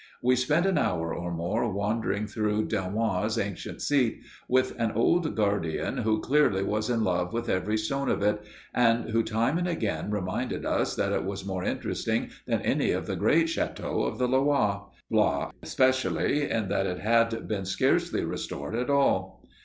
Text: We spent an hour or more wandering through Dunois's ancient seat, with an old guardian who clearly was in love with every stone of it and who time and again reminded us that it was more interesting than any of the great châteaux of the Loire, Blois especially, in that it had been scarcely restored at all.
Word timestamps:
We 0.23 0.35
spent 0.35 0.65
an 0.65 0.79
hour 0.79 1.13
or 1.13 1.31
more 1.31 1.71
wandering 1.71 2.25
through 2.25 2.65
Dunois's 2.69 3.37
ancient 3.37 3.83
seat, 3.83 4.23
with 4.47 4.73
an 4.79 4.93
old 4.93 5.35
guardian 5.35 5.97
who 5.97 6.19
clearly 6.21 6.63
was 6.63 6.89
in 6.89 7.03
love 7.03 7.33
with 7.33 7.47
every 7.47 7.77
stone 7.77 8.09
of 8.09 8.23
it 8.23 8.41
and 8.73 9.11
who 9.11 9.21
time 9.21 9.59
and 9.59 9.67
again 9.67 10.09
reminded 10.09 10.65
us 10.65 10.95
that 10.95 11.11
it 11.13 11.23
was 11.23 11.45
more 11.45 11.63
interesting 11.63 12.31
than 12.47 12.61
any 12.63 12.89
of 12.89 13.05
the 13.05 13.15
great 13.15 13.45
châteaux 13.45 14.07
of 14.07 14.17
the 14.17 14.27
Loire, 14.27 14.87
Blois 15.11 15.51
especially, 15.61 16.49
in 16.49 16.67
that 16.69 16.87
it 16.87 16.97
had 16.97 17.47
been 17.47 17.65
scarcely 17.65 18.25
restored 18.25 18.73
at 18.73 18.89
all. 18.89 19.45